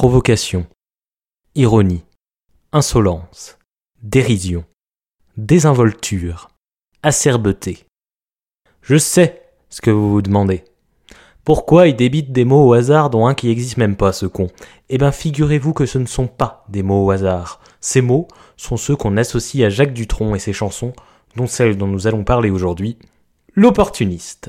[0.00, 0.64] provocation,
[1.54, 2.02] ironie,
[2.72, 3.58] insolence,
[4.02, 4.64] dérision,
[5.36, 6.48] désinvolture,
[7.02, 7.84] acerbeté.
[8.80, 10.64] Je sais ce que vous vous demandez.
[11.44, 14.46] Pourquoi il débite des mots au hasard dont un qui n'existe même pas, ce con?
[14.88, 17.60] Eh bien, figurez-vous que ce ne sont pas des mots au hasard.
[17.82, 18.26] Ces mots
[18.56, 20.94] sont ceux qu'on associe à Jacques Dutronc et ses chansons,
[21.36, 22.96] dont celle dont nous allons parler aujourd'hui,
[23.54, 24.48] l'opportuniste.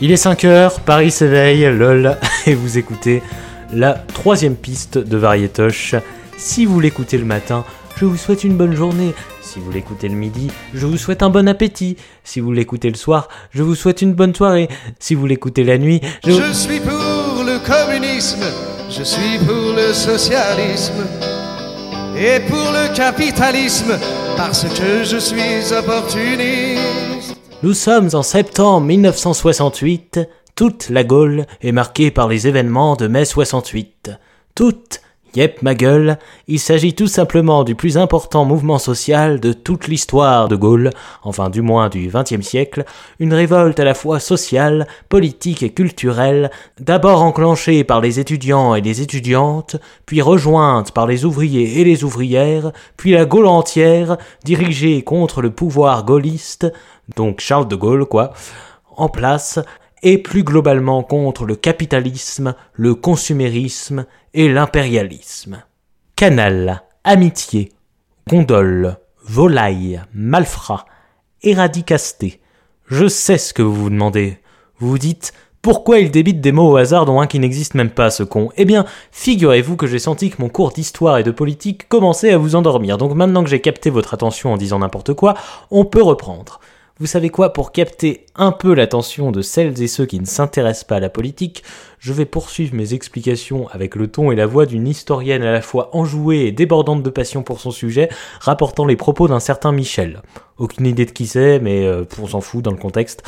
[0.00, 2.16] Il est 5 heures, Paris s'éveille, lol,
[2.46, 3.20] et vous écoutez
[3.72, 5.96] la troisième piste de Varietoche.
[6.36, 7.64] Si vous l'écoutez le matin,
[7.96, 9.12] je vous souhaite une bonne journée.
[9.42, 11.96] Si vous l'écoutez le midi, je vous souhaite un bon appétit.
[12.22, 14.68] Si vous l'écoutez le soir, je vous souhaite une bonne soirée.
[15.00, 16.30] Si vous l'écoutez la nuit, je...
[16.30, 18.44] Je suis pour le communisme,
[18.88, 21.04] je suis pour le socialisme
[22.16, 23.98] et pour le capitalisme
[24.36, 27.17] parce que je suis opportuniste.
[27.64, 30.20] Nous sommes en septembre 1968.
[30.54, 34.12] Toute la Gaule est marquée par les événements de mai 68.
[34.54, 35.00] Toute,
[35.34, 40.46] yep ma gueule, il s'agit tout simplement du plus important mouvement social de toute l'histoire
[40.46, 40.90] de Gaule,
[41.24, 42.84] enfin du moins du XXe siècle,
[43.18, 48.82] une révolte à la fois sociale, politique et culturelle, d'abord enclenchée par les étudiants et
[48.82, 49.74] les étudiantes,
[50.06, 55.50] puis rejointe par les ouvriers et les ouvrières, puis la Gaule entière, dirigée contre le
[55.50, 56.72] pouvoir gaulliste,
[57.16, 58.32] donc Charles de Gaulle quoi,
[58.96, 59.58] en place,
[60.02, 65.62] et plus globalement contre le capitalisme, le consumérisme et l'impérialisme.
[66.16, 67.72] Canal, amitié,
[68.28, 70.86] gondole, volaille, malfrat,
[71.42, 72.40] éradicasté.
[72.86, 74.38] Je sais ce que vous vous demandez.
[74.78, 77.90] Vous vous dites pourquoi il débite des mots au hasard dont un qui n'existe même
[77.90, 78.48] pas, ce con?
[78.56, 82.38] Eh bien, figurez-vous que j'ai senti que mon cours d'histoire et de politique commençait à
[82.38, 85.34] vous endormir, donc maintenant que j'ai capté votre attention en disant n'importe quoi,
[85.70, 86.60] on peut reprendre.
[87.00, 90.82] Vous savez quoi, pour capter un peu l'attention de celles et ceux qui ne s'intéressent
[90.82, 91.62] pas à la politique,
[92.00, 95.60] je vais poursuivre mes explications avec le ton et la voix d'une historienne à la
[95.60, 98.08] fois enjouée et débordante de passion pour son sujet,
[98.40, 100.22] rapportant les propos d'un certain Michel.
[100.56, 103.22] Aucune idée de qui c'est, mais euh, on s'en fout dans le contexte.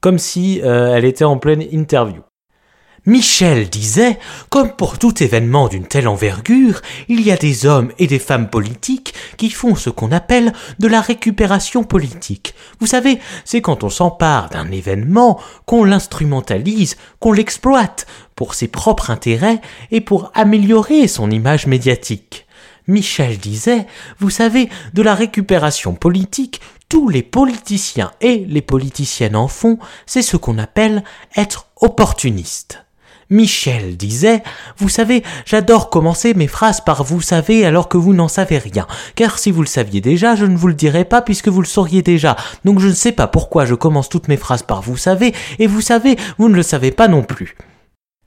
[0.00, 2.22] Comme si euh, elle était en pleine interview.
[3.04, 4.16] Michel disait,
[4.48, 8.48] comme pour tout événement d'une telle envergure, il y a des hommes et des femmes
[8.48, 12.54] politiques qui font ce qu'on appelle de la récupération politique.
[12.78, 19.10] Vous savez, c'est quand on s'empare d'un événement, qu'on l'instrumentalise, qu'on l'exploite pour ses propres
[19.10, 19.60] intérêts
[19.90, 22.46] et pour améliorer son image médiatique.
[22.86, 23.88] Michel disait,
[24.20, 30.22] vous savez, de la récupération politique, tous les politiciens et les politiciennes en font, c'est
[30.22, 31.02] ce qu'on appelle
[31.36, 32.78] être opportuniste.
[33.32, 34.42] Michel disait
[34.76, 38.86] Vous savez, j'adore commencer mes phrases par vous savez alors que vous n'en savez rien.
[39.16, 41.66] Car si vous le saviez déjà, je ne vous le dirai pas puisque vous le
[41.66, 42.36] sauriez déjà.
[42.64, 45.66] Donc je ne sais pas pourquoi je commence toutes mes phrases par vous savez, et
[45.66, 47.56] vous savez, vous ne le savez pas non plus.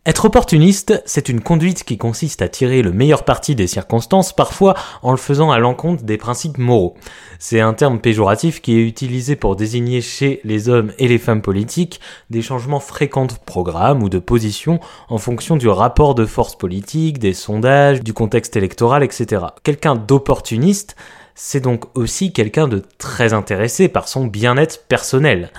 [0.07, 4.75] Être opportuniste, c'est une conduite qui consiste à tirer le meilleur parti des circonstances, parfois
[5.01, 6.95] en le faisant à l'encontre des principes moraux.
[7.39, 11.41] C'est un terme péjoratif qui est utilisé pour désigner chez les hommes et les femmes
[11.41, 11.99] politiques
[12.29, 14.79] des changements fréquents de programme ou de position
[15.09, 19.45] en fonction du rapport de force politique, des sondages, du contexte électoral, etc.
[19.63, 20.95] Quelqu'un d'opportuniste,
[21.33, 25.49] c'est donc aussi quelqu'un de très intéressé par son bien-être personnel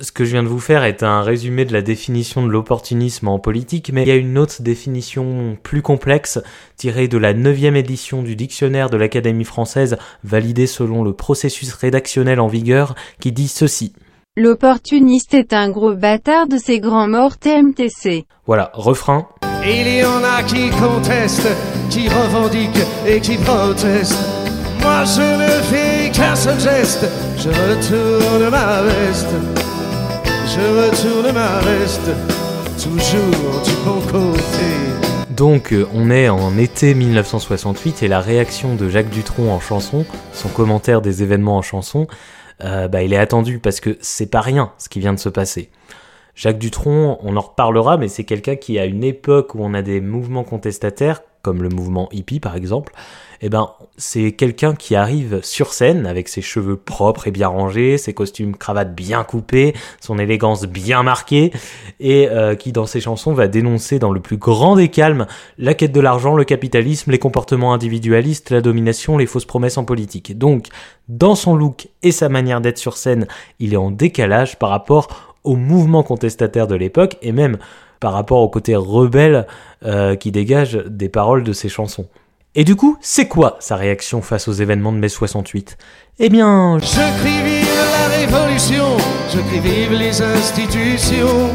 [0.00, 3.28] ce que je viens de vous faire est un résumé de la définition de l'opportunisme
[3.28, 6.40] en politique, mais il y a une autre définition plus complexe,
[6.76, 12.40] tirée de la neuvième édition du dictionnaire de l'Académie française, validée selon le processus rédactionnel
[12.40, 13.92] en vigueur, qui dit ceci.
[14.36, 18.26] L'opportuniste est un gros bâtard de ces grands morts TMTC.
[18.46, 19.28] Voilà, refrain.
[19.64, 21.54] Il y en a qui contestent,
[21.88, 24.18] qui revendiquent et qui protestent.
[24.82, 27.06] Moi je ne fais qu'un seul geste,
[27.38, 29.63] je retourne ma veste.
[35.30, 40.06] Donc euh, on est en été 1968 et la réaction de Jacques Dutronc en chanson,
[40.32, 42.06] son commentaire des événements en chanson,
[42.62, 45.28] euh, bah, il est attendu parce que c'est pas rien ce qui vient de se
[45.28, 45.70] passer.
[46.36, 49.82] Jacques Dutronc, on en reparlera, mais c'est quelqu'un qui à une époque où on a
[49.82, 52.92] des mouvements contestataires, comme le mouvement hippie par exemple,
[53.46, 57.98] eh ben, c'est quelqu'un qui arrive sur scène avec ses cheveux propres et bien rangés,
[57.98, 61.52] ses costumes cravates bien coupés, son élégance bien marquée,
[62.00, 65.26] et euh, qui dans ses chansons va dénoncer dans le plus grand des calmes
[65.58, 69.84] la quête de l'argent, le capitalisme, les comportements individualistes, la domination, les fausses promesses en
[69.84, 70.38] politique.
[70.38, 70.68] Donc,
[71.08, 73.26] dans son look et sa manière d'être sur scène,
[73.58, 77.58] il est en décalage par rapport au mouvement contestataire de l'époque et même
[78.00, 79.46] par rapport au côté rebelle
[79.84, 82.08] euh, qui dégage des paroles de ses chansons.
[82.56, 85.76] Et du coup, c'est quoi sa réaction face aux événements de mai 68
[86.20, 86.86] Eh bien, Je
[87.20, 88.96] crie vive la révolution,
[89.32, 91.50] je crie vive les institutions,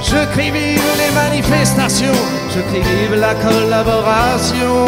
[0.00, 2.14] je crie vive les manifestations,
[2.54, 4.86] je crie vive la collaboration.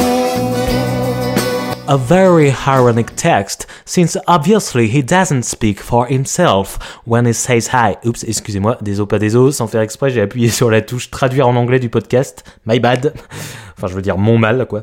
[1.87, 7.97] a very ironic text, since obviously he doesn't speak for himself when he says hi.
[8.07, 11.57] Oups, excusez-moi, désolé pas désolé, sans faire exprès, j'ai appuyé sur la touche traduire en
[11.57, 12.45] anglais du podcast.
[12.67, 13.13] My bad.
[13.77, 14.83] Enfin, je veux dire mon mal, quoi.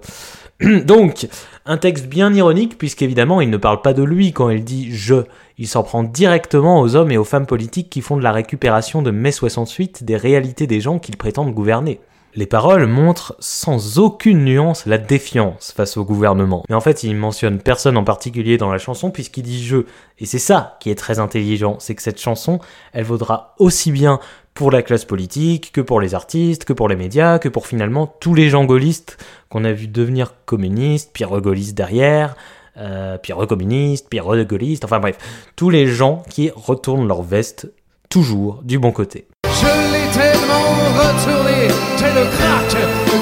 [0.85, 1.27] Donc,
[1.65, 5.23] un texte bien ironique, puisqu'évidemment, il ne parle pas de lui quand il dit je.
[5.57, 9.01] Il s'en prend directement aux hommes et aux femmes politiques qui font de la récupération
[9.01, 11.99] de mai 68 des réalités des gens qu'ils prétendent gouverner.
[12.33, 16.63] Les paroles montrent sans aucune nuance la défiance face au gouvernement.
[16.69, 19.77] Mais en fait, il mentionne personne en particulier dans la chanson puisqu'il dit je.
[20.17, 22.59] Et c'est ça qui est très intelligent, c'est que cette chanson,
[22.93, 24.19] elle vaudra aussi bien
[24.53, 28.07] pour la classe politique, que pour les artistes, que pour les médias, que pour finalement
[28.19, 29.17] tous les gens gaullistes
[29.49, 32.35] qu'on a vu devenir communistes, puis re-gaullistes derrière,
[32.77, 35.17] euh, puis recommunistes, puis re-gaullistes, enfin bref,
[35.57, 37.71] tous les gens qui retournent leur veste
[38.09, 39.27] toujours du bon côté.
[39.53, 41.67] Je l'ai tellement retourné,
[41.97, 42.71] tel le crack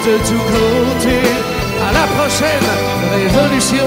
[0.05, 1.29] de tous côtés.
[1.81, 2.69] À la prochaine
[3.11, 3.85] révolution,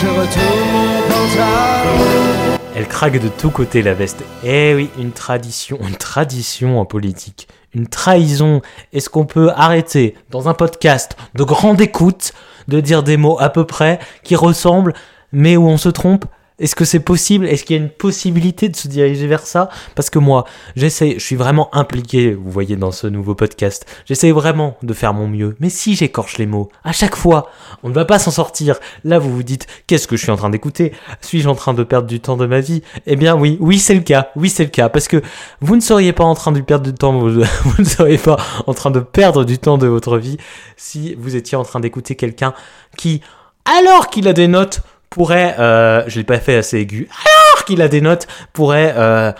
[0.00, 2.58] je retourne mon pantalon.
[2.74, 4.24] Elle craque de tous côtés la veste.
[4.42, 7.48] Eh oui, une tradition, une tradition en politique.
[7.74, 8.62] Une trahison.
[8.92, 12.32] Est-ce qu'on peut arrêter, dans un podcast de grande écoute,
[12.68, 14.94] de dire des mots à peu près qui ressemblent,
[15.32, 16.24] mais où on se trompe?
[16.58, 17.46] Est-ce que c'est possible?
[17.46, 19.68] Est-ce qu'il y a une possibilité de se diriger vers ça?
[19.94, 20.44] Parce que moi,
[20.76, 23.86] j'essaie, je suis vraiment impliqué, vous voyez, dans ce nouveau podcast.
[24.06, 25.56] J'essaie vraiment de faire mon mieux.
[25.60, 27.50] Mais si j'écorche les mots, à chaque fois,
[27.82, 28.78] on ne va pas s'en sortir.
[29.04, 30.92] Là, vous vous dites, qu'est-ce que je suis en train d'écouter?
[31.20, 32.82] Suis-je en train de perdre du temps de ma vie?
[33.06, 34.88] Eh bien oui, oui c'est le cas, oui c'est le cas.
[34.88, 35.22] Parce que
[35.60, 37.30] vous ne seriez pas en train de perdre du temps, vous,
[37.64, 40.36] vous ne seriez pas en train de perdre du temps de votre vie
[40.76, 42.54] si vous étiez en train d'écouter quelqu'un
[42.96, 43.22] qui,
[43.64, 44.80] alors qu'il a des notes,
[45.12, 49.30] pourrait, euh, je l'ai pas fait assez aigu, alors qu'il a des notes, pourrait, euh,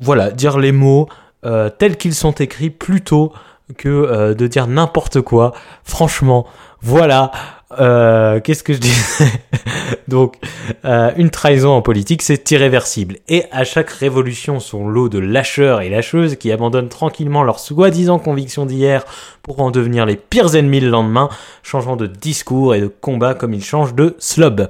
[0.00, 1.08] voilà, dire les mots
[1.46, 3.32] euh, tels qu'ils sont écrits plutôt
[3.78, 5.52] que euh, de dire n'importe quoi.
[5.84, 6.44] Franchement,
[6.80, 7.30] voilà.
[7.78, 9.24] Euh, Qu'est-ce que je disais
[10.08, 10.34] Donc,
[10.84, 13.18] euh, une trahison en politique, c'est irréversible.
[13.28, 18.18] Et à chaque révolution, son lot de lâcheurs et lâcheuses qui abandonnent tranquillement leurs soi-disant
[18.18, 19.04] convictions d'hier
[19.42, 21.28] pour en devenir les pires ennemis le lendemain,
[21.62, 24.68] changeant de discours et de combat comme ils changent de slob.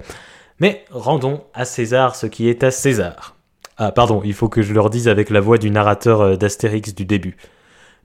[0.62, 3.35] Mais rendons à César ce qui est à César.
[3.79, 6.94] Ah, pardon, il faut que je leur dise avec la voix du narrateur euh, d'Astérix
[6.94, 7.37] du début.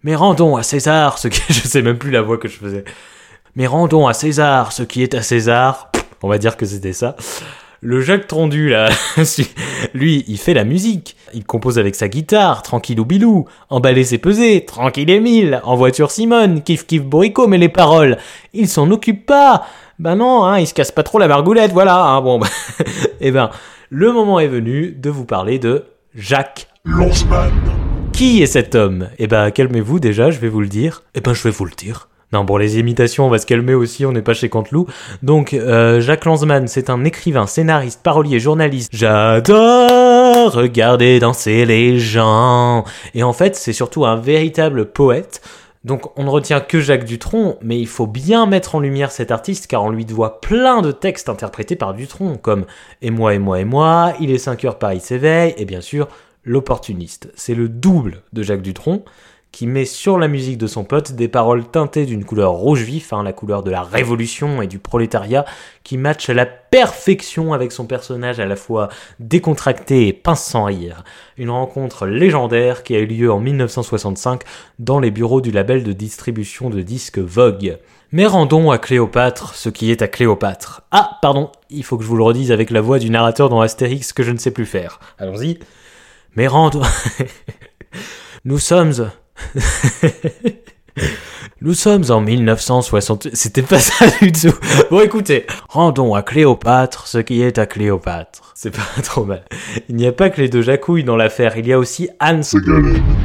[0.02, 1.40] Mais rendons à César ce qui...
[1.54, 2.84] Je sais même plus la voix que je faisais.
[3.56, 5.92] Mais rendons à César ce qui est à César.
[6.24, 7.16] On va dire que c'était ça.
[7.82, 8.90] Le Jacques Trondu, là,
[9.94, 11.16] lui, il fait la musique.
[11.36, 13.46] Il compose avec sa guitare, tranquille ou bilou.
[13.70, 15.62] Emballer c'est peser, tranquille Émile.
[15.64, 18.18] En voiture Simone, kiff kiff Borico, mais les paroles,
[18.54, 19.66] il s'en occupe pas.
[20.00, 22.02] Ben non, hein, il se casse pas trop la margoulette, voilà.
[22.02, 22.48] Hein, bon, bah,
[23.22, 23.52] eh ben,
[23.92, 25.86] le moment est venu de vous parler de
[26.16, 27.52] Jacques Lanzmann.
[28.12, 29.10] qui est cet homme?
[29.20, 31.04] Eh ben, calmez-vous déjà, je vais vous le dire.
[31.14, 32.10] Eh ben, je vais vous le dire.
[32.34, 34.88] Non, pour les imitations, on va se calmer aussi, on n'est pas chez Canteloup.
[35.24, 38.90] Donc, euh, Jacques Lanzmann, c'est un écrivain, scénariste, parolier, journaliste.
[38.94, 42.84] J'adore regarder danser les gens.
[43.14, 45.42] Et en fait, c'est surtout un véritable poète.
[45.86, 49.32] Donc on ne retient que Jacques Dutronc, mais il faut bien mettre en lumière cet
[49.32, 52.66] artiste car on lui doit plein de textes interprétés par Dutronc, comme
[53.02, 56.10] Et moi, et moi, et moi, Il est 5 heures, Paris s'éveille, et bien sûr,
[56.44, 57.30] L'opportuniste.
[57.36, 59.04] C'est le double de Jacques Dutronc
[59.52, 63.14] qui met sur la musique de son pote des paroles teintées d'une couleur rouge vif,
[63.14, 65.46] hein, la couleur de la révolution et du prolétariat,
[65.84, 68.90] qui match à la perfection avec son personnage à la fois
[69.20, 71.04] décontracté et pince sans rire.
[71.38, 74.42] Une rencontre légendaire qui a eu lieu en 1965
[74.80, 77.80] dans les bureaux du label de distribution de disques Vogue.
[78.12, 80.84] Mais rendons à Cléopâtre ce qui est à Cléopâtre.
[80.92, 83.62] Ah, pardon, il faut que je vous le redise avec la voix du narrateur dans
[83.62, 85.00] Astérix que je ne sais plus faire.
[85.18, 85.60] Allons-y.
[86.36, 86.84] Mais rendons...
[88.46, 89.10] Nous sommes...
[91.62, 93.30] Nous sommes en 1960.
[93.34, 94.54] C'était pas ça du tout.
[94.92, 98.52] Bon, écoutez, rendons à Cléopâtre ce qui est à Cléopâtre.
[98.54, 99.44] C'est pas trop mal.
[99.90, 101.58] Il n'y a pas que les deux jacouilles dans l'affaire.
[101.58, 102.44] Il y a aussi Anne.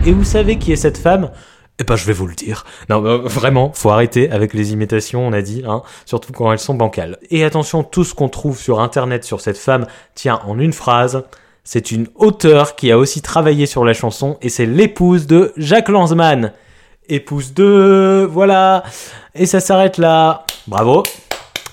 [0.07, 1.31] Et vous savez qui est cette femme?
[1.79, 2.65] Eh ben, je vais vous le dire.
[2.89, 6.59] Non, bah, vraiment, faut arrêter avec les imitations, on a dit, hein, surtout quand elles
[6.59, 7.19] sont bancales.
[7.31, 11.25] Et attention, tout ce qu'on trouve sur Internet sur cette femme tient en une phrase.
[11.65, 15.91] C'est une auteure qui a aussi travaillé sur la chanson et c'est l'épouse de Jacques
[15.91, 16.53] Lanzmann.
[17.09, 18.29] Épouse de...
[18.29, 18.83] Voilà.
[19.37, 20.45] Et ça s'arrête là.
[20.67, 21.05] Bravo.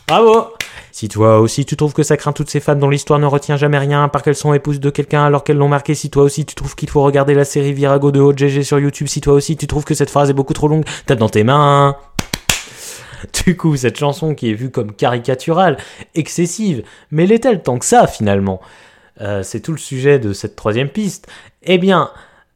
[0.08, 0.50] Bravo.
[0.91, 3.58] Si toi aussi tu trouves que ça craint toutes ces femmes dont l'histoire ne retient
[3.58, 6.46] jamais rien, par qu'elles sont épouses de quelqu'un alors qu'elles l'ont marqué, si toi aussi
[6.46, 9.58] tu trouves qu'il faut regarder la série Virago de OGG sur YouTube, si toi aussi
[9.58, 11.96] tu trouves que cette phrase est beaucoup trop longue, tape dans tes mains.
[13.46, 15.77] Du coup, cette chanson qui est vue comme caricaturale,
[16.15, 18.62] excessive, mais l'est-elle tant que ça finalement
[19.22, 21.28] euh, C'est tout le sujet de cette troisième piste.
[21.64, 22.12] Eh bien,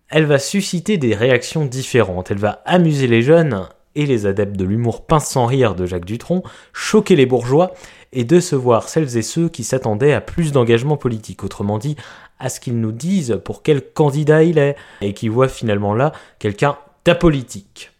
[0.09, 2.31] elle va susciter des réactions différentes.
[2.31, 6.05] Elle va amuser les jeunes et les adeptes de l'humour pince sans rire de Jacques
[6.05, 7.73] Dutronc, choquer les bourgeois
[8.11, 11.95] et décevoir celles et ceux qui s'attendaient à plus d'engagement politique, autrement dit,
[12.39, 16.11] à ce qu'ils nous disent pour quel candidat il est, et qui voient finalement là
[16.39, 17.91] quelqu'un d'apolitique.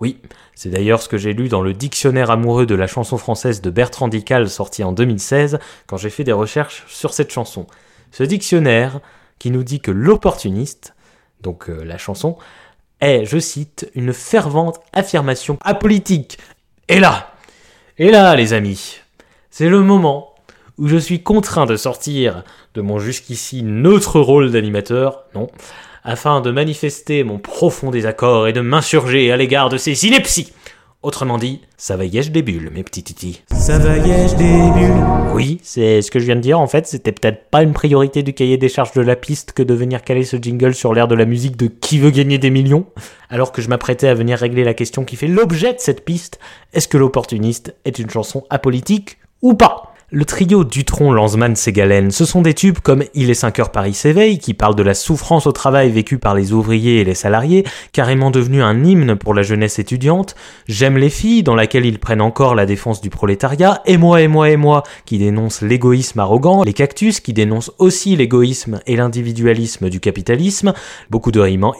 [0.00, 0.18] Oui,
[0.54, 3.70] c'est d'ailleurs ce que j'ai lu dans le dictionnaire amoureux de la chanson française de
[3.70, 7.66] Bertrand Dical sorti en 2016 quand j'ai fait des recherches sur cette chanson.
[8.10, 9.00] Ce dictionnaire
[9.38, 10.94] qui nous dit que l'opportuniste,
[11.42, 12.36] donc euh, la chanson,
[13.00, 16.38] est, je cite, une fervente affirmation apolitique.
[16.88, 17.34] Et là,
[17.98, 19.00] et là, les amis,
[19.50, 20.34] c'est le moment
[20.78, 25.48] où je suis contraint de sortir de mon jusqu'ici neutre rôle d'animateur, non,
[26.04, 30.52] afin de manifester mon profond désaccord et de m'insurger à l'égard de ces inepties
[31.02, 33.40] Autrement dit, ça va des bulles, mes petits titis.
[33.52, 35.02] Ça va des bulles.
[35.32, 36.60] Oui, c'est ce que je viens de dire.
[36.60, 39.62] En fait, c'était peut-être pas une priorité du cahier des charges de la piste que
[39.62, 42.50] de venir caler ce jingle sur l'air de la musique de Qui veut gagner des
[42.50, 42.84] millions
[43.30, 46.38] Alors que je m'apprêtais à venir régler la question qui fait l'objet de cette piste.
[46.74, 49.89] Est-ce que l'opportuniste est une chanson apolitique ou pas?
[50.12, 53.94] Le trio Dutron, Lanzmann, Ségalen, ce sont des tubes comme Il est 5 heures Paris
[53.94, 57.64] s'éveille, qui parle de la souffrance au travail vécue par les ouvriers et les salariés,
[57.92, 60.34] carrément devenu un hymne pour la jeunesse étudiante,
[60.66, 64.26] J'aime les filles, dans laquelle ils prennent encore la défense du prolétariat, Et moi, et
[64.26, 69.90] moi, et moi, qui dénonce l'égoïsme arrogant, Les Cactus, qui dénoncent aussi l'égoïsme et l'individualisme
[69.90, 70.72] du capitalisme,
[71.08, 71.74] beaucoup de rimes en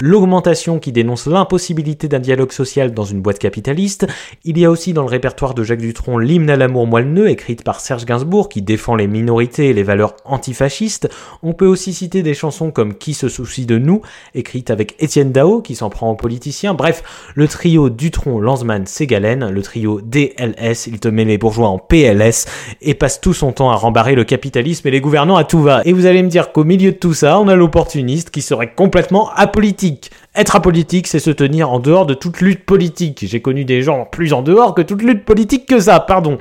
[0.00, 4.08] L'augmentation, qui dénonce l'impossibilité d'un dialogue social dans une boîte capitaliste,
[4.44, 7.51] il y a aussi dans le répertoire de Jacques Dutronc l'hymne à l'amour moelleux, écrit
[7.60, 11.10] par Serge Gainsbourg qui défend les minorités et les valeurs antifascistes.
[11.42, 14.00] On peut aussi citer des chansons comme Qui se soucie de nous,
[14.34, 16.72] écrite avec Étienne Dao qui s'en prend aux politiciens.
[16.72, 17.02] Bref,
[17.34, 22.46] le trio Dutron, Lanzmann, Ségalen, le trio DLS, il te met les bourgeois en PLS
[22.80, 25.82] et passe tout son temps à rembarrer le capitalisme et les gouvernants à tout va.
[25.84, 28.72] Et vous allez me dire qu'au milieu de tout ça, on a l'opportuniste qui serait
[28.72, 30.10] complètement apolitique.
[30.34, 33.22] Être apolitique, c'est se tenir en dehors de toute lutte politique.
[33.28, 36.38] J'ai connu des gens plus en dehors que toute lutte politique que ça, pardon.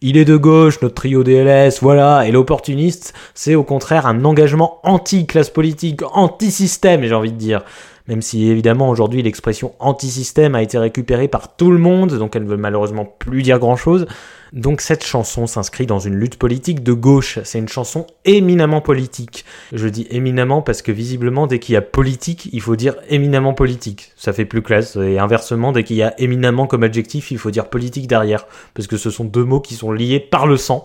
[0.00, 4.80] Il est de gauche, notre trio DLS, voilà, et l'opportuniste, c'est au contraire un engagement
[4.82, 7.64] anti-classe politique, anti-système, j'ai envie de dire.
[8.08, 12.44] Même si évidemment aujourd'hui l'expression anti-système a été récupérée par tout le monde, donc elle
[12.44, 14.06] ne veut malheureusement plus dire grand-chose.
[14.54, 17.40] Donc cette chanson s'inscrit dans une lutte politique de gauche.
[17.42, 19.44] C'est une chanson éminemment politique.
[19.72, 23.52] Je dis éminemment parce que visiblement, dès qu'il y a politique, il faut dire éminemment
[23.52, 24.12] politique.
[24.16, 24.94] Ça fait plus classe.
[24.94, 28.46] Et inversement, dès qu'il y a éminemment comme adjectif, il faut dire politique derrière.
[28.74, 30.84] Parce que ce sont deux mots qui sont liés par le sang.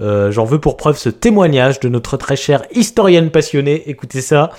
[0.00, 3.88] Euh, J'en veux pour preuve ce témoignage de notre très chère historienne passionnée.
[3.88, 4.50] Écoutez ça.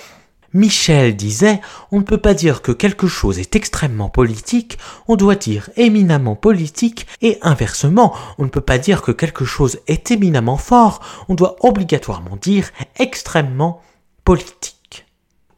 [0.56, 1.60] Michel disait
[1.92, 6.34] On ne peut pas dire que quelque chose est extrêmement politique, on doit dire éminemment
[6.34, 11.34] politique, et inversement, on ne peut pas dire que quelque chose est éminemment fort, on
[11.34, 13.82] doit obligatoirement dire extrêmement
[14.24, 15.06] politique.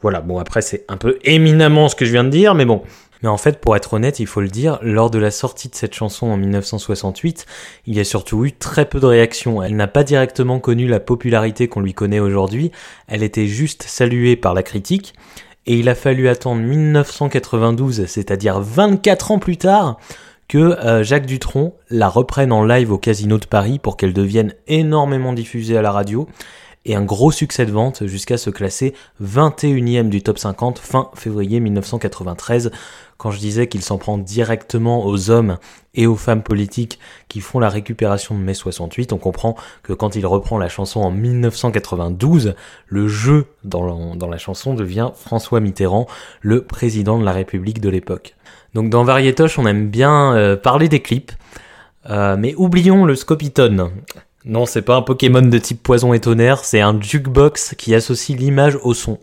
[0.02, 2.82] Voilà, bon après c'est un peu éminemment ce que je viens de dire, mais bon,
[3.22, 5.74] mais en fait, pour être honnête, il faut le dire, lors de la sortie de
[5.74, 7.46] cette chanson en 1968,
[7.86, 9.62] il y a surtout eu très peu de réactions.
[9.62, 12.70] Elle n'a pas directement connu la popularité qu'on lui connaît aujourd'hui,
[13.06, 15.14] elle était juste saluée par la critique,
[15.66, 19.98] et il a fallu attendre 1992, c'est-à-dire 24 ans plus tard,
[20.48, 24.54] que euh, Jacques Dutronc la reprenne en live au Casino de Paris pour qu'elle devienne
[24.66, 26.26] énormément diffusée à la radio
[26.84, 31.60] et un gros succès de vente jusqu'à se classer 21e du top 50 fin février
[31.60, 32.70] 1993
[33.18, 35.58] quand je disais qu'il s'en prend directement aux hommes
[35.94, 40.14] et aux femmes politiques qui font la récupération de mai 68, on comprend que quand
[40.14, 42.54] il reprend la chanson en 1992,
[42.86, 43.84] le jeu dans
[44.30, 46.06] la, chanson devient François Mitterrand,
[46.40, 48.36] le président de la République de l'époque.
[48.74, 51.32] Donc dans Varietoche, on aime bien euh, parler des clips,
[52.08, 53.90] euh, mais oublions le Scopitone.
[54.48, 58.36] Non, c'est pas un Pokémon de type poison et tonnerre, c'est un jukebox qui associe
[58.38, 59.18] l'image au son.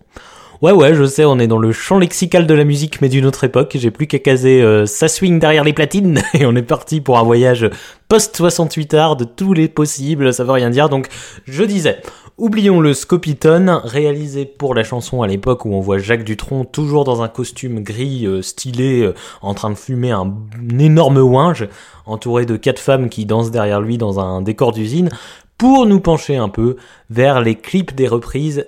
[0.61, 3.25] Ouais, ouais, je sais, on est dans le champ lexical de la musique, mais d'une
[3.25, 3.75] autre époque.
[3.75, 7.17] J'ai plus qu'à caser euh, ça swing derrière les platines, et on est parti pour
[7.17, 7.67] un voyage
[8.07, 10.89] post-68 art de tous les possibles, ça veut rien dire.
[10.89, 11.07] Donc,
[11.45, 12.01] je disais,
[12.37, 17.03] oublions le Scopitone, réalisé pour la chanson à l'époque où on voit Jacques Dutronc toujours
[17.03, 20.33] dans un costume gris euh, stylé, euh, en train de fumer un,
[20.71, 21.67] un énorme ouinge,
[22.05, 25.09] entouré de quatre femmes qui dansent derrière lui dans un décor d'usine,
[25.57, 26.75] pour nous pencher un peu
[27.09, 28.67] vers les clips des reprises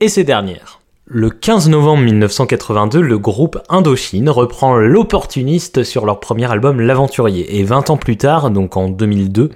[0.00, 0.80] et ces dernières.
[1.08, 7.58] Le 15 novembre 1982, le groupe Indochine reprend l'opportuniste sur leur premier album L'Aventurier.
[7.58, 9.50] Et 20 ans plus tard, donc en 2002,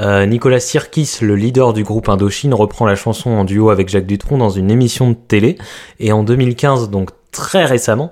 [0.00, 4.06] Euh, Nicolas Sirkis, le leader du groupe Indochine, reprend la chanson en duo avec Jacques
[4.06, 5.58] Dutronc dans une émission de télé.
[5.98, 8.10] Et en 2015, donc très récemment,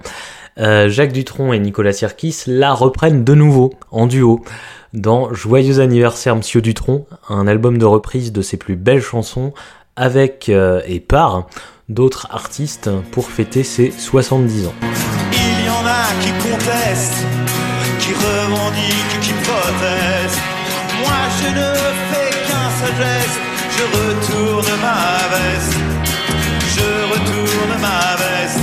[0.59, 4.45] euh, Jacques Dutronc et Nicolas Sirkis la reprennent de nouveau en duo
[4.93, 9.53] dans Joyeux anniversaire Monsieur Dutronc, un album de reprise de ses plus belles chansons
[9.97, 11.47] avec euh, et par
[11.89, 14.75] d'autres artistes pour fêter ses 70 ans.
[15.33, 17.27] Il y en a qui contestent,
[17.99, 20.08] qui revendiquent, qui protestent.
[22.99, 25.79] Je retourne ma veste.
[26.77, 28.61] Je retourne ma veste,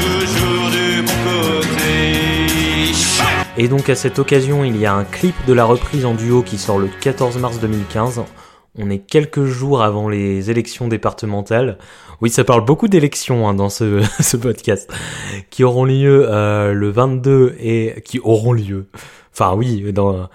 [0.00, 2.92] toujours du bon côté.
[3.56, 6.42] Et donc à cette occasion, il y a un clip de la reprise en duo
[6.42, 8.22] qui sort le 14 mars 2015.
[8.78, 11.78] On est quelques jours avant les élections départementales.
[12.20, 14.92] Oui, ça parle beaucoup d'élections hein, dans ce, ce, podcast,
[15.50, 18.86] qui auront lieu euh, le 22 et qui auront lieu.
[19.32, 20.28] Enfin oui, dans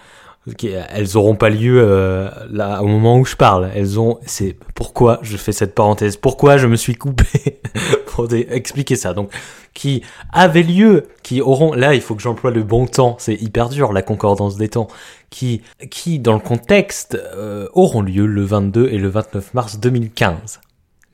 [0.89, 3.69] elles auront pas lieu euh, là au moment où je parle.
[3.75, 4.19] Elles ont.
[4.25, 6.17] C'est pourquoi je fais cette parenthèse.
[6.17, 7.59] Pourquoi je me suis coupé
[8.07, 9.13] pour expliquer ça.
[9.13, 9.31] Donc,
[9.73, 11.73] qui avaient lieu, qui auront.
[11.73, 13.15] Là, il faut que j'emploie le bon temps.
[13.19, 14.87] C'est hyper dur la concordance des temps.
[15.31, 20.61] Qui, qui dans le contexte, euh, auront lieu le 22 et le 29 mars 2015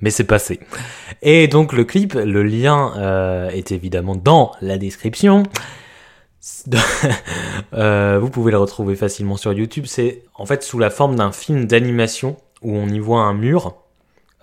[0.02, 0.60] mais c'est passé.
[1.22, 5.44] Et donc le clip, le lien euh, est évidemment dans la description.
[7.74, 9.86] euh, vous pouvez le retrouver facilement sur YouTube.
[9.88, 13.76] C'est en fait sous la forme d'un film d'animation où on y voit un mur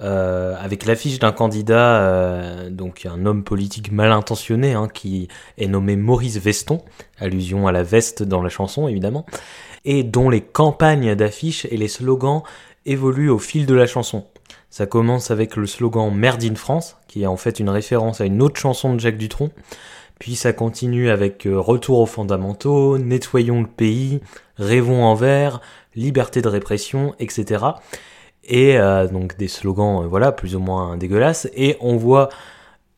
[0.01, 5.27] euh, avec l'affiche d'un candidat, euh, donc un homme politique mal intentionné, hein, qui
[5.57, 6.83] est nommé Maurice Veston,
[7.19, 9.27] allusion à la veste dans la chanson évidemment,
[9.85, 12.43] et dont les campagnes d'affiches et les slogans
[12.87, 14.25] évoluent au fil de la chanson.
[14.71, 18.25] Ça commence avec le slogan Merde in France, qui est en fait une référence à
[18.25, 19.51] une autre chanson de Jacques Dutronc.
[20.19, 24.21] Puis ça continue avec euh, Retour aux fondamentaux, Nettoyons le pays,
[24.57, 25.61] Rêvons en vert,
[25.95, 27.65] Liberté de répression, etc.
[28.45, 31.49] Et euh, donc des slogans, euh, voilà, plus ou moins dégueulasses.
[31.55, 32.29] Et on voit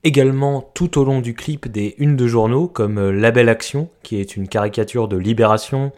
[0.02, 4.18] également tout au long du clip des unes de journaux comme La Belle Action, qui
[4.18, 5.92] est une caricature de Libération,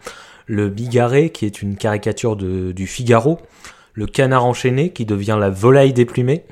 [0.45, 3.39] Le Bigarré, qui est une caricature du Figaro,
[3.93, 6.43] Le Canard enchaîné, qui devient La Volaille déplumée,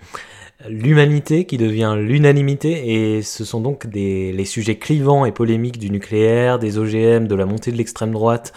[0.70, 6.60] l'humanité qui devient l'unanimité et ce sont donc les sujets clivants et polémiques du nucléaire,
[6.60, 8.54] des OGM, de la montée de l'extrême droite,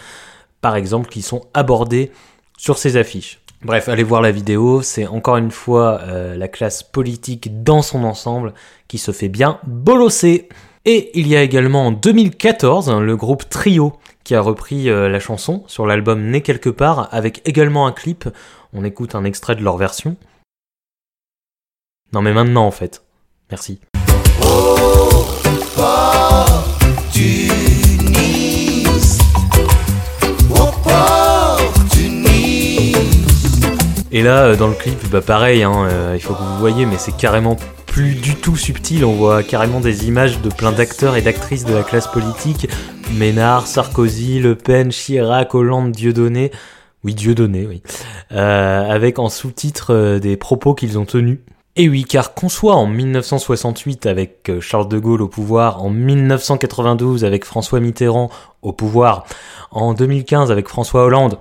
[0.61, 2.11] par exemple, qui sont abordés
[2.57, 3.39] sur ces affiches.
[3.65, 8.03] Bref, allez voir la vidéo, c'est encore une fois euh, la classe politique dans son
[8.03, 8.53] ensemble
[8.87, 10.49] qui se fait bien bolosser.
[10.85, 15.19] Et il y a également en 2014 le groupe Trio qui a repris euh, la
[15.19, 18.29] chanson sur l'album Né quelque part avec également un clip.
[18.73, 20.15] On écoute un extrait de leur version.
[22.15, 23.03] Non mais maintenant en fait.
[23.51, 23.81] Merci.
[34.13, 36.85] Et là, euh, dans le clip, bah pareil, hein, euh, il faut que vous voyez,
[36.85, 39.03] mais c'est carrément plus du tout subtil.
[39.03, 42.69] On voit carrément des images de plein d'acteurs et d'actrices de la classe politique.
[43.17, 46.51] Ménard, Sarkozy, Le Pen, Chirac, Hollande, Dieudonné.
[47.03, 47.83] Oui, Dieudonné, oui.
[48.31, 51.39] Euh, avec en sous-titre des propos qu'ils ont tenus.
[51.77, 55.89] Et oui, car qu'on soit en 1968 avec euh, Charles de Gaulle au pouvoir, en
[55.89, 58.29] 1992 avec François Mitterrand
[58.61, 59.25] au pouvoir,
[59.71, 61.37] en 2015 avec François Hollande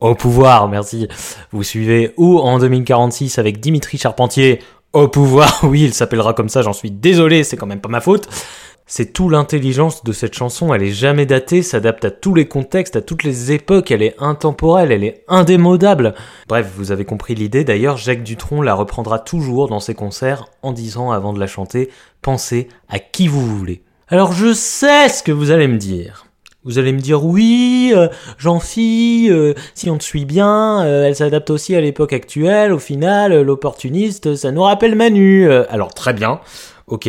[0.00, 1.06] au pouvoir, merci,
[1.52, 4.60] vous suivez, ou en 2046 avec Dimitri Charpentier
[4.94, 8.00] au pouvoir, oui, il s'appellera comme ça, j'en suis désolé, c'est quand même pas ma
[8.00, 8.28] faute.
[8.86, 12.96] C'est tout l'intelligence de cette chanson, elle est jamais datée, s'adapte à tous les contextes,
[12.96, 16.14] à toutes les époques, elle est intemporelle, elle est indémodable.
[16.48, 20.72] Bref, vous avez compris l'idée, d'ailleurs Jacques Dutronc la reprendra toujours dans ses concerts en
[20.72, 21.88] disant avant de la chanter,
[22.20, 23.82] pensez à qui vous voulez.
[24.08, 26.26] Alors je sais ce que vous allez me dire.
[26.64, 31.16] Vous allez me dire oui, euh, jean euh, si on te suit bien, euh, elle
[31.16, 35.50] s'adapte aussi à l'époque actuelle, au final, l'opportuniste, ça nous rappelle Manu.
[35.50, 36.40] alors très bien,
[36.86, 37.08] ok.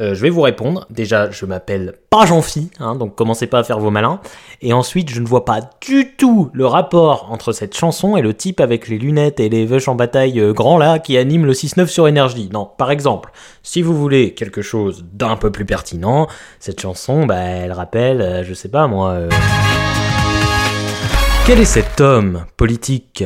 [0.00, 0.86] Euh, je vais vous répondre.
[0.90, 4.20] Déjà, je m'appelle pas Jean-Phi, hein, donc commencez pas à faire vos malins.
[4.62, 8.32] Et ensuite, je ne vois pas du tout le rapport entre cette chanson et le
[8.32, 11.52] type avec les lunettes et les veuches en bataille euh, grands là qui anime le
[11.52, 12.48] 6-9 sur énergie.
[12.52, 13.30] Non, par exemple,
[13.62, 18.44] si vous voulez quelque chose d'un peu plus pertinent, cette chanson, bah, elle rappelle, euh,
[18.44, 19.18] je sais pas moi.
[21.46, 23.24] Quel est cet homme politique?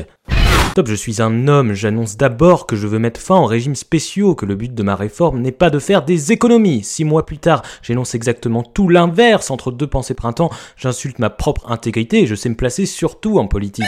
[0.74, 4.34] Top, je suis un homme, j'annonce d'abord que je veux mettre fin aux régimes spéciaux,
[4.34, 6.82] que le but de ma réforme n'est pas de faire des économies.
[6.82, 9.52] Six mois plus tard, j'énonce exactement tout l'inverse.
[9.52, 13.46] Entre deux pensées printemps, j'insulte ma propre intégrité et je sais me placer surtout en
[13.46, 13.84] politique.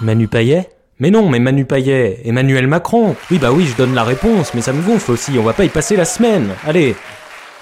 [0.00, 0.70] Manu Payet?
[0.98, 3.14] Mais non, mais Manu Payet, Emmanuel Macron?
[3.30, 5.64] Oui, bah oui, je donne la réponse, mais ça me gonfle aussi, on va pas
[5.64, 6.48] y passer la semaine.
[6.66, 6.96] Allez.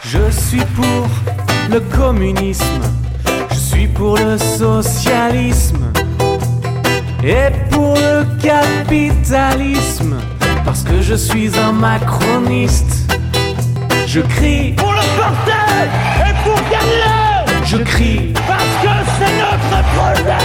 [0.02, 1.10] Je suis pour
[1.70, 2.64] le communisme,
[3.50, 5.92] je suis pour le socialisme.
[7.22, 10.16] Et pour le capitalisme,
[10.64, 13.12] parce que je suis un macroniste,
[14.06, 20.38] je crie Pour le partage et pour gagner Je crie Parce que c'est notre projet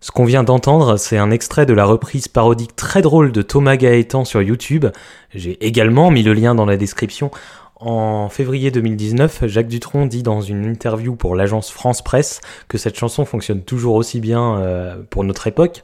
[0.00, 3.76] Ce qu'on vient d'entendre, c'est un extrait de la reprise parodique très drôle de Thomas
[3.76, 4.86] Gaëtan sur YouTube.
[5.34, 7.32] J'ai également mis le lien dans la description.
[7.78, 12.96] En février 2019, Jacques Dutronc dit dans une interview pour l'agence France Presse que cette
[12.96, 15.82] chanson fonctionne toujours aussi bien euh, pour notre époque.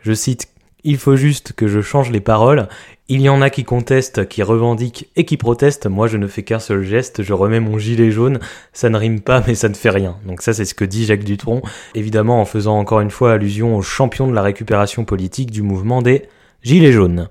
[0.00, 0.48] Je cite
[0.84, 2.66] Il faut juste que je change les paroles.
[3.08, 5.86] Il y en a qui contestent, qui revendiquent et qui protestent.
[5.86, 8.38] Moi, je ne fais qu'un seul geste, je remets mon gilet jaune.
[8.72, 10.16] Ça ne rime pas, mais ça ne fait rien.
[10.24, 11.60] Donc ça, c'est ce que dit Jacques Dutronc.
[11.94, 16.00] Évidemment, en faisant encore une fois allusion au champion de la récupération politique du mouvement
[16.00, 16.22] des
[16.62, 17.28] Gilets jaunes.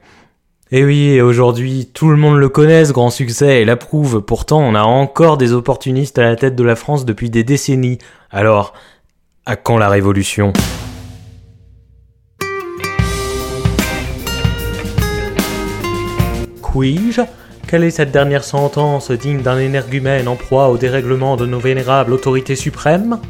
[0.69, 4.19] Et oui, aujourd'hui, tout le monde le connaît, ce grand succès, et l'approuve.
[4.19, 7.99] Pourtant, on a encore des opportunistes à la tête de la France depuis des décennies.
[8.31, 8.73] Alors,
[9.45, 10.51] à quand la révolution?
[16.61, 17.21] Puis-je
[17.65, 22.11] Quelle est cette dernière sentence digne d'un énergumène en proie au dérèglement de nos vénérables
[22.11, 23.21] autorités suprêmes?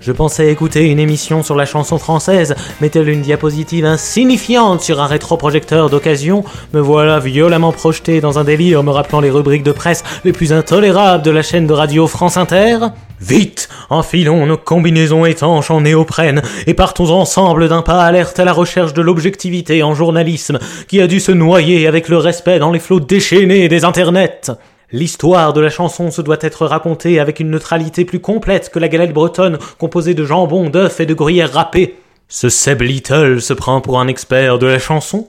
[0.00, 5.00] Je pensais écouter une émission sur la chanson française, mais telle une diapositive insignifiante sur
[5.00, 9.72] un rétroprojecteur d'occasion, me voilà violemment projeté dans un délire me rappelant les rubriques de
[9.72, 12.78] presse les plus intolérables de la chaîne de radio France Inter.
[13.20, 18.52] Vite, enfilons nos combinaisons étanches en néoprène et partons ensemble d'un pas alerte à la
[18.52, 22.78] recherche de l'objectivité en journalisme qui a dû se noyer avec le respect dans les
[22.78, 24.52] flots déchaînés des internets.
[24.90, 28.88] L'histoire de la chanson se doit être racontée avec une neutralité plus complète que la
[28.88, 31.96] galette bretonne composée de jambon, d'œufs et de gruyère râpée.
[32.28, 35.28] Ce Seb Little se prend pour un expert de la chanson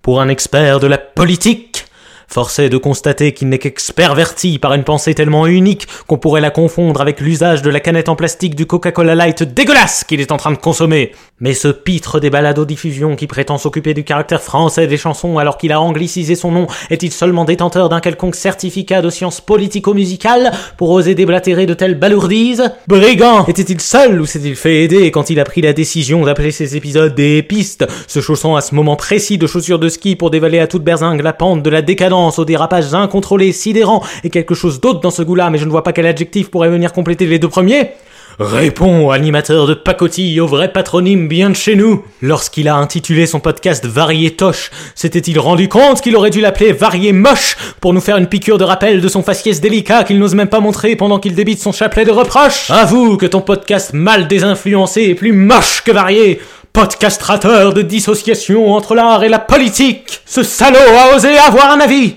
[0.00, 1.85] Pour un expert de la politique
[2.28, 6.50] Force est de constater qu'il n'est qu'experverti par une pensée tellement unique qu'on pourrait la
[6.50, 10.36] confondre avec l'usage de la canette en plastique du Coca-Cola Light dégueulasse qu'il est en
[10.36, 11.12] train de consommer.
[11.40, 15.72] Mais ce pitre des balados-diffusion qui prétend s'occuper du caractère français des chansons alors qu'il
[15.72, 21.14] a anglicisé son nom est-il seulement détenteur d'un quelconque certificat de sciences politico-musicales pour oser
[21.14, 22.64] déblatérer de telles balourdises?
[22.88, 26.76] Brigand Était-il seul ou s'est-il fait aider quand il a pris la décision d'appeler ces
[26.76, 30.58] épisodes des pistes, se chaussant à ce moment précis de chaussures de ski pour dévaler
[30.58, 34.80] à toute berzingue la pente de la décadence aux dérapages incontrôlés, sidérants et quelque chose
[34.80, 37.38] d'autre dans ce goût-là, mais je ne vois pas quel adjectif pourrait venir compléter les
[37.38, 37.90] deux premiers.
[38.38, 42.04] Réponds, animateur de pacotille, au vrai patronyme bien de chez nous.
[42.20, 47.14] Lorsqu'il a intitulé son podcast Varié Toche, s'était-il rendu compte qu'il aurait dû l'appeler Varié
[47.14, 50.48] Moche pour nous faire une piqûre de rappel de son faciès délicat qu'il n'ose même
[50.48, 52.70] pas montrer pendant qu'il débite son chapelet de reproches?
[52.70, 56.38] Avoue que ton podcast mal désinfluencé est plus moche que varié
[56.76, 60.20] podcastrateur de dissociation entre l'art et la politique.
[60.26, 62.16] Ce salaud a osé avoir un avis.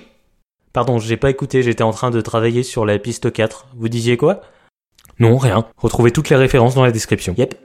[0.74, 3.68] Pardon, j'ai pas écouté, j'étais en train de travailler sur la piste 4.
[3.78, 4.42] Vous disiez quoi?
[5.18, 5.64] Non, rien.
[5.78, 7.34] Retrouvez toutes les références dans la description.
[7.38, 7.56] Yep.